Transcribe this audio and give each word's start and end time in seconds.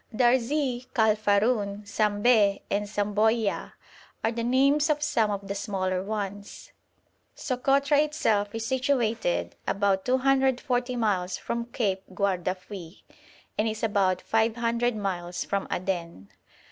Darzi, 0.11 0.87
Kal 0.95 1.15
Farun, 1.15 1.83
Sambeh, 1.85 2.59
and 2.71 2.87
Samboyia 2.87 3.73
are 4.23 4.31
the 4.31 4.43
names 4.43 4.89
of 4.89 5.03
some 5.03 5.29
of 5.29 5.47
the 5.47 5.53
smaller 5.53 6.01
ones. 6.01 6.71
Sokotra 7.35 7.99
itself 8.03 8.55
is 8.55 8.65
situated 8.65 9.53
about 9.67 10.03
240 10.05 10.95
miles 10.95 11.37
from 11.37 11.65
Cape 11.65 12.01
Guardafui, 12.15 13.03
and 13.59 13.67
is 13.67 13.83
about 13.83 14.21
500 14.21 14.95
miles 14.95 15.43
from 15.43 15.67
Aden. 15.71 16.29